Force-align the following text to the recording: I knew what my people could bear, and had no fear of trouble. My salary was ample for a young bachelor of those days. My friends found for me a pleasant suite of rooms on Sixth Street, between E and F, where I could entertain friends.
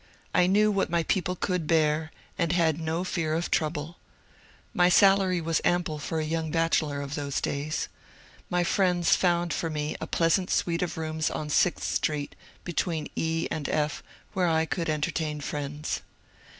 I 0.33 0.47
knew 0.47 0.71
what 0.71 0.89
my 0.89 1.03
people 1.03 1.35
could 1.35 1.67
bear, 1.67 2.11
and 2.35 2.53
had 2.53 2.79
no 2.79 3.03
fear 3.03 3.35
of 3.35 3.51
trouble. 3.51 3.97
My 4.73 4.89
salary 4.89 5.39
was 5.39 5.61
ample 5.63 5.99
for 5.99 6.19
a 6.19 6.25
young 6.25 6.49
bachelor 6.49 7.01
of 7.01 7.13
those 7.13 7.39
days. 7.39 7.87
My 8.49 8.63
friends 8.63 9.15
found 9.15 9.53
for 9.53 9.69
me 9.69 9.95
a 10.01 10.07
pleasant 10.07 10.49
suite 10.49 10.81
of 10.81 10.97
rooms 10.97 11.29
on 11.29 11.51
Sixth 11.51 11.87
Street, 11.93 12.33
between 12.63 13.09
E 13.15 13.47
and 13.51 13.69
F, 13.69 14.01
where 14.33 14.47
I 14.47 14.65
could 14.65 14.89
entertain 14.89 15.39
friends. 15.39 16.01